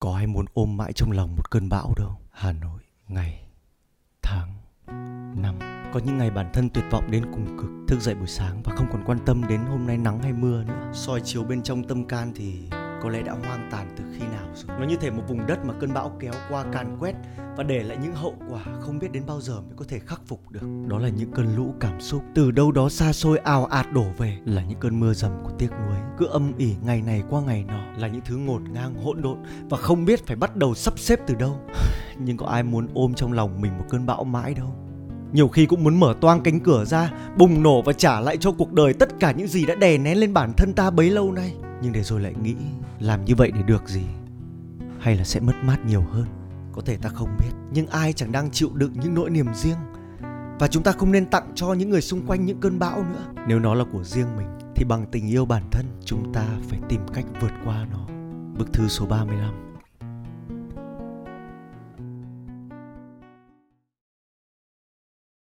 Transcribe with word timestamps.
Có 0.00 0.14
ai 0.14 0.26
muốn 0.26 0.44
ôm 0.54 0.76
mãi 0.76 0.92
trong 0.92 1.12
lòng 1.12 1.36
một 1.36 1.50
cơn 1.50 1.68
bão 1.68 1.94
đâu? 1.96 2.16
Hà 2.30 2.52
Nội 2.52 2.80
Ngày 3.08 3.44
Tháng 4.22 4.48
Năm. 5.42 5.58
Có 5.92 6.00
những 6.04 6.18
ngày 6.18 6.30
bản 6.30 6.50
thân 6.52 6.68
tuyệt 6.70 6.84
vọng 6.90 7.10
đến 7.10 7.24
cùng 7.32 7.58
cực 7.58 7.70
Thức 7.88 8.00
dậy 8.00 8.14
buổi 8.14 8.26
sáng 8.26 8.62
và 8.64 8.76
không 8.76 8.86
còn 8.92 9.04
quan 9.06 9.18
tâm 9.26 9.48
đến 9.48 9.60
hôm 9.60 9.86
nay 9.86 9.98
nắng 9.98 10.22
hay 10.22 10.32
mưa 10.32 10.64
nữa. 10.64 10.90
Soi 10.94 11.20
chiếu 11.24 11.44
bên 11.44 11.62
trong 11.62 11.84
tâm 11.84 12.04
can 12.04 12.32
thì 12.36 12.68
có 13.02 13.08
lẽ 13.08 13.22
đã 13.22 13.32
hoang 13.32 13.68
tàn 13.70 13.94
từ 13.96 14.04
khi 14.12 14.26
nào 14.26 14.39
nó 14.68 14.86
như 14.86 14.96
thể 14.96 15.10
một 15.10 15.22
vùng 15.28 15.46
đất 15.46 15.64
mà 15.64 15.74
cơn 15.80 15.94
bão 15.94 16.16
kéo 16.20 16.32
qua 16.50 16.64
càn 16.72 16.96
quét 17.00 17.14
Và 17.56 17.64
để 17.64 17.82
lại 17.82 17.96
những 18.02 18.12
hậu 18.14 18.34
quả 18.48 18.60
không 18.80 18.98
biết 18.98 19.12
đến 19.12 19.22
bao 19.26 19.40
giờ 19.40 19.60
mới 19.60 19.72
có 19.76 19.84
thể 19.88 19.98
khắc 19.98 20.20
phục 20.26 20.50
được. 20.50 20.60
Đó 20.88 20.98
là 20.98 21.08
những 21.08 21.32
cơn 21.32 21.56
lũ 21.56 21.74
cảm 21.80 22.00
xúc. 22.00 22.22
Từ 22.34 22.50
đâu 22.50 22.72
đó 22.72 22.88
xa 22.88 23.12
xôi, 23.12 23.38
ào 23.38 23.64
ạt 23.64 23.92
đổ 23.92 24.04
về. 24.18 24.38
Là 24.44 24.62
những 24.62 24.80
cơn 24.80 25.00
mưa 25.00 25.14
dầm 25.14 25.32
của 25.44 25.50
tiếc 25.58 25.70
nuối. 25.70 25.98
Cứ 26.18 26.26
âm 26.26 26.52
ỉ 26.58 26.74
ngày 26.82 27.02
này 27.02 27.22
qua 27.30 27.40
ngày 27.42 27.64
nọ. 27.68 27.80
Là 27.98 28.08
những 28.08 28.22
thứ 28.24 28.36
ngổn 28.36 28.64
ngang, 28.72 28.94
hỗn 28.94 29.22
độn 29.22 29.38
Và 29.70 29.78
không 29.78 30.04
biết 30.04 30.26
phải 30.26 30.36
bắt 30.36 30.56
đầu 30.56 30.74
sắp 30.74 30.98
xếp 30.98 31.20
từ 31.26 31.34
đâu. 31.34 31.60
Nhưng 32.18 32.36
có 32.36 32.46
ai 32.46 32.62
muốn 32.62 32.88
ôm 32.94 33.14
trong 33.14 33.32
lòng 33.32 33.60
mình 33.60 33.78
một 33.78 33.84
cơn 33.90 34.06
bão 34.06 34.24
mãi 34.24 34.54
đâu? 34.54 34.74
Nhiều 35.32 35.48
khi 35.48 35.66
cũng 35.66 35.84
muốn 35.84 36.00
mở 36.00 36.14
toang 36.20 36.40
cánh 36.40 36.60
cửa 36.60 36.84
ra, 36.84 37.12
bùng 37.36 37.62
nổ 37.62 37.82
và 37.82 37.92
trả 37.92 38.20
lại 38.20 38.36
cho 38.36 38.52
cuộc 38.52 38.72
đời 38.72 38.92
tất 38.92 39.08
cả 39.20 39.32
những 39.32 39.46
gì 39.46 39.66
đã 39.66 39.74
đè 39.74 39.98
nén 39.98 40.18
lên 40.18 40.34
bản 40.34 40.52
thân 40.56 40.72
ta 40.72 40.90
bấy 40.90 41.10
lâu 41.10 41.32
nay. 41.32 41.54
Nhưng 41.82 41.92
để 41.92 42.02
rồi 42.02 42.20
lại 42.20 42.34
nghĩ, 42.42 42.54
làm 42.98 43.24
như 43.24 43.34
vậy 43.34 43.50
để 43.54 43.62
được 43.62 43.88
gì? 43.88 44.02
Hay 45.00 45.16
là 45.16 45.24
sẽ 45.24 45.40
mất 45.40 45.54
mát 45.62 45.78
nhiều 45.86 46.04
hơn? 46.12 46.26
Có 46.72 46.82
thể 46.82 46.96
ta 46.96 47.08
không 47.08 47.36
biết, 47.38 47.52
nhưng 47.72 47.86
ai 47.86 48.12
chẳng 48.12 48.32
đang 48.32 48.50
chịu 48.50 48.70
đựng 48.74 48.92
những 49.02 49.14
nỗi 49.14 49.30
niềm 49.30 49.46
riêng? 49.54 49.78
Và 50.58 50.68
chúng 50.68 50.82
ta 50.82 50.92
không 50.92 51.12
nên 51.12 51.26
tặng 51.26 51.52
cho 51.54 51.72
những 51.72 51.90
người 51.90 52.00
xung 52.00 52.26
quanh 52.26 52.44
những 52.44 52.60
cơn 52.60 52.78
bão 52.78 53.02
nữa. 53.02 53.42
Nếu 53.46 53.58
nó 53.58 53.74
là 53.74 53.84
của 53.92 54.04
riêng 54.04 54.36
mình, 54.36 54.48
thì 54.76 54.84
bằng 54.84 55.06
tình 55.12 55.28
yêu 55.28 55.44
bản 55.44 55.62
thân, 55.70 55.86
chúng 56.04 56.32
ta 56.32 56.44
phải 56.68 56.78
tìm 56.88 57.00
cách 57.14 57.24
vượt 57.40 57.52
qua 57.64 57.86
nó. 57.92 58.06
Bức 58.58 58.72
thư 58.72 58.88
số 58.88 59.06
35 59.06 59.69